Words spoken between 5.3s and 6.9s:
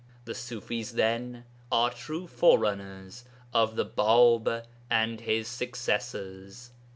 successors.